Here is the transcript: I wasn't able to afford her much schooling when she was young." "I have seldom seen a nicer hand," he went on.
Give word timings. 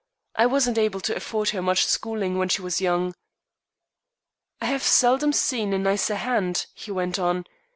I 0.35 0.47
wasn't 0.47 0.79
able 0.79 0.99
to 1.01 1.15
afford 1.15 1.49
her 1.49 1.61
much 1.61 1.85
schooling 1.85 2.39
when 2.39 2.49
she 2.49 2.63
was 2.63 2.81
young." 2.81 3.13
"I 4.59 4.65
have 4.65 4.81
seldom 4.81 5.31
seen 5.31 5.73
a 5.73 5.77
nicer 5.77 6.15
hand," 6.15 6.65
he 6.73 6.89
went 6.89 7.19
on. 7.19 7.45